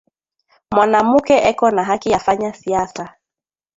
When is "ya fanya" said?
2.11-2.53